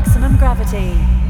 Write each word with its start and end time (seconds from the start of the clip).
maximum 0.00 0.34
gravity. 0.38 1.29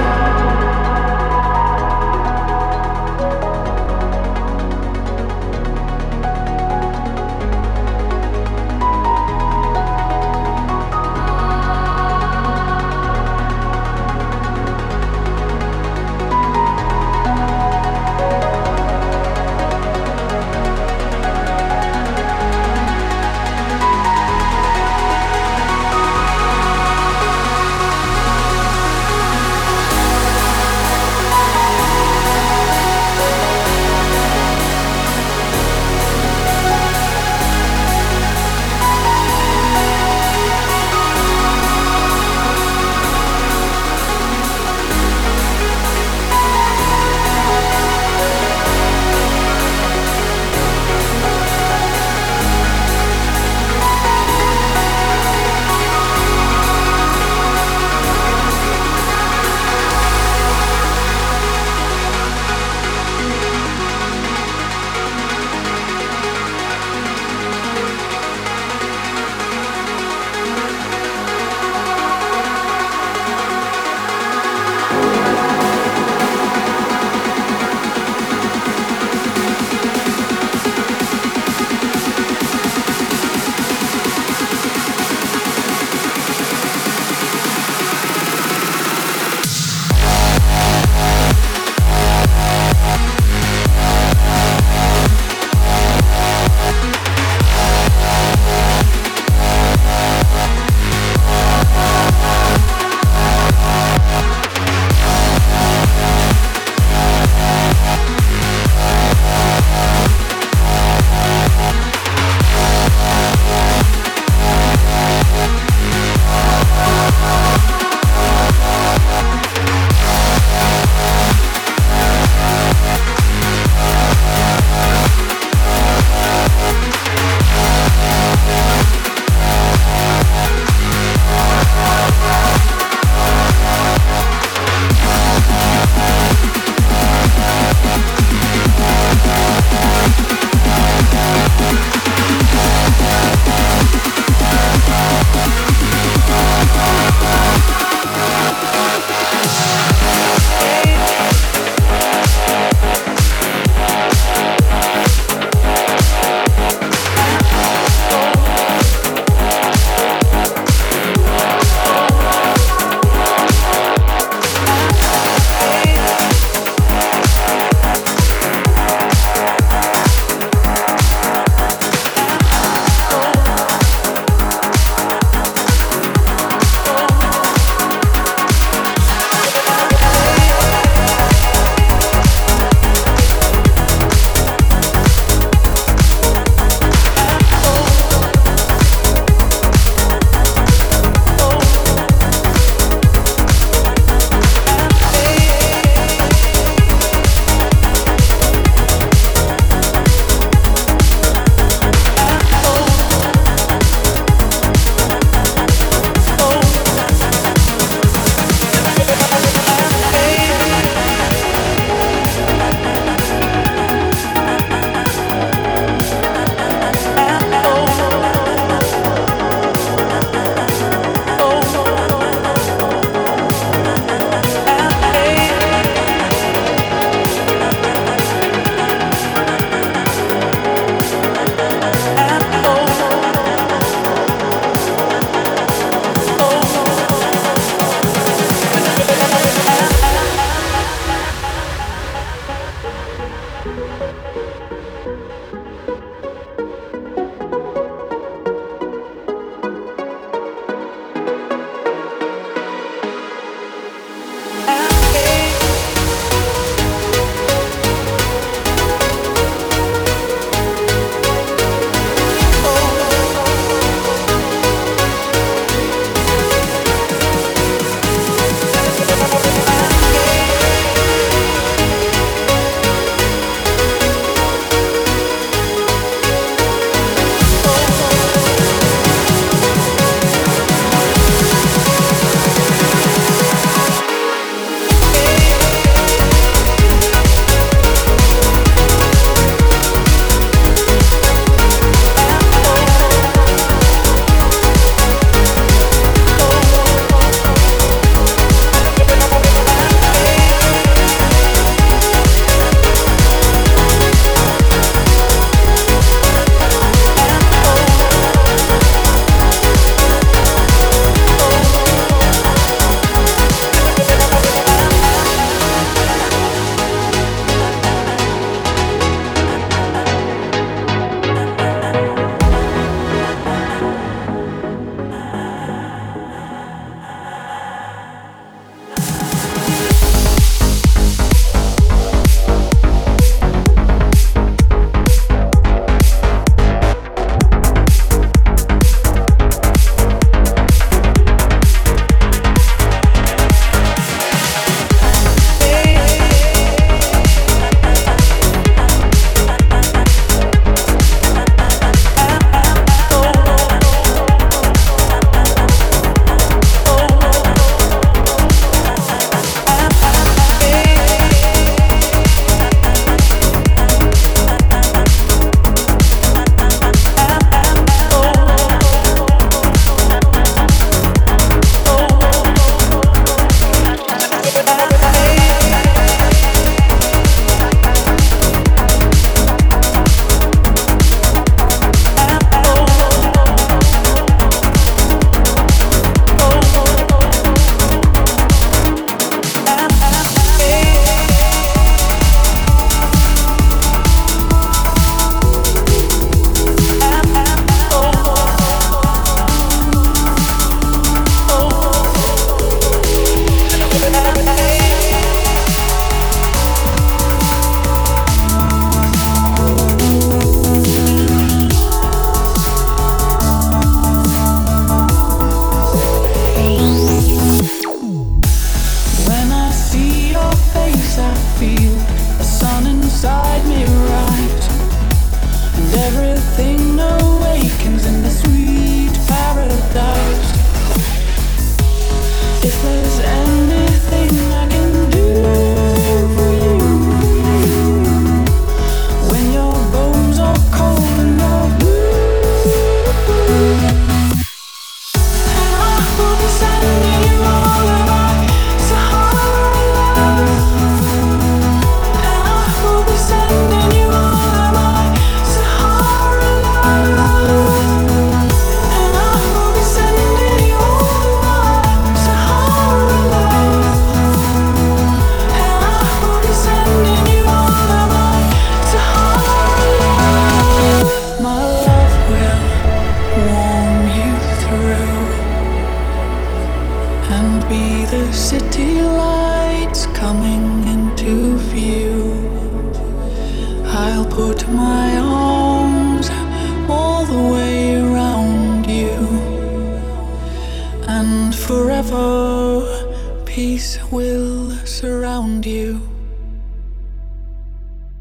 around 495.51 495.65
you 495.65 495.99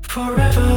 forever. 0.03 0.70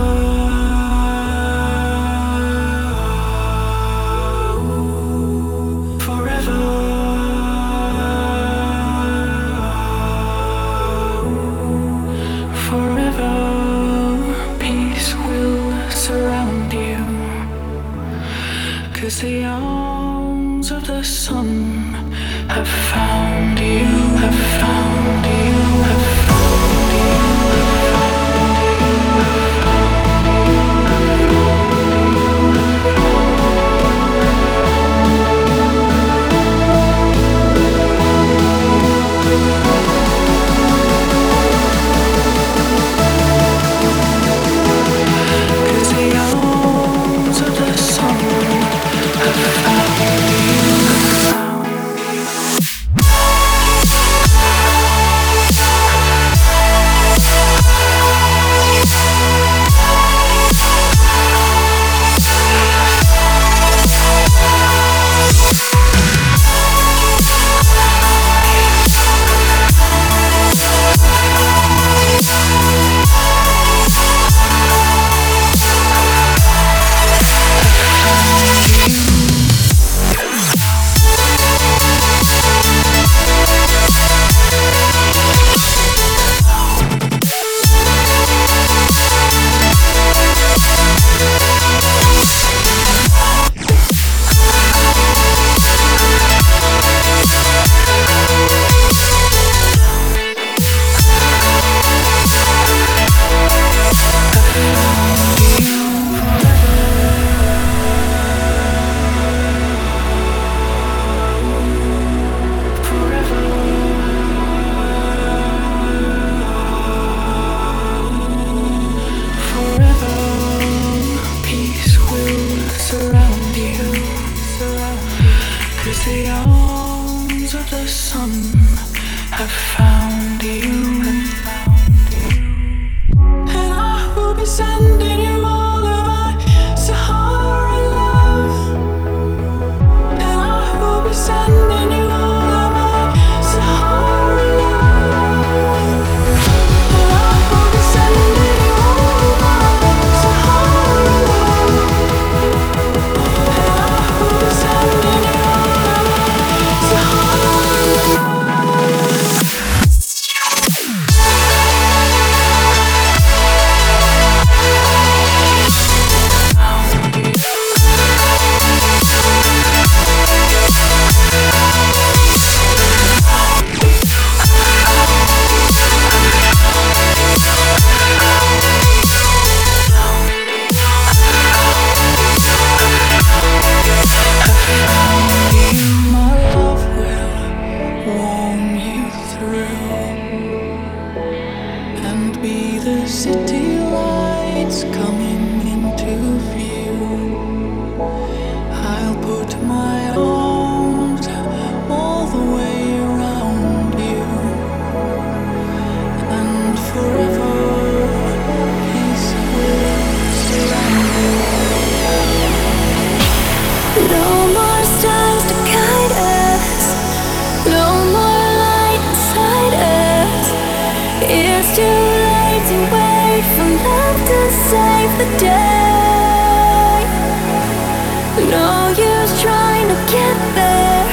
No 228.50 228.90
use 228.90 229.42
trying 229.42 229.88
to 229.88 229.96
get 230.12 230.38
there. 230.56 231.08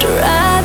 drive. 0.00 0.55